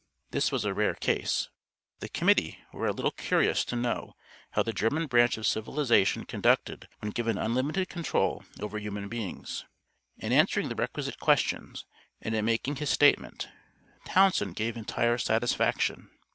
This 0.31 0.51
was 0.51 0.65
a 0.65 0.73
rare 0.73 0.95
case. 0.95 1.49
The 1.99 2.09
Committee 2.09 2.57
were 2.73 2.87
a 2.87 2.91
little 2.91 3.11
curious 3.11 3.63
to 3.65 3.75
know 3.75 4.15
how 4.53 4.63
the 4.63 4.73
German 4.73 5.05
branch 5.05 5.37
of 5.37 5.45
civilization 5.45 6.25
conducted 6.25 6.87
when 7.01 7.11
given 7.11 7.37
unlimited 7.37 7.87
control 7.87 8.43
over 8.59 8.79
human 8.79 9.09
beings. 9.09 9.63
In 10.17 10.33
answering 10.33 10.69
the 10.69 10.75
requisite 10.75 11.19
questions, 11.19 11.85
and 12.19 12.33
in 12.33 12.45
making 12.45 12.77
his 12.77 12.89
statement, 12.89 13.47
Townsend 14.07 14.55
gave 14.55 14.75
entire 14.75 15.19
satisfaction. 15.19 16.09